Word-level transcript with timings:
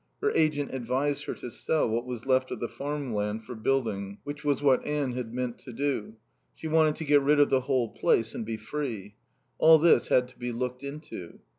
Her 0.19 0.31
agent 0.31 0.73
advised 0.73 1.25
her 1.25 1.35
to 1.35 1.51
sell 1.51 1.87
what 1.87 2.07
was 2.07 2.25
left 2.25 2.49
of 2.49 2.59
the 2.59 2.67
farm 2.67 3.13
land 3.13 3.43
for 3.43 3.53
building, 3.53 4.17
which 4.23 4.43
was 4.43 4.59
what 4.63 4.83
Anne 4.83 5.11
had 5.11 5.31
meant 5.31 5.59
to 5.59 5.71
do. 5.71 6.15
She 6.55 6.67
wanted 6.67 6.95
to 6.95 7.05
get 7.05 7.21
rid 7.21 7.39
of 7.39 7.51
the 7.51 7.61
whole 7.61 7.89
place 7.89 8.33
and 8.33 8.43
be 8.43 8.57
free. 8.57 9.13
All 9.59 9.77
this 9.77 10.07
had 10.07 10.27
to 10.29 10.39
be 10.39 10.51
looked 10.51 10.81
into. 10.83 11.37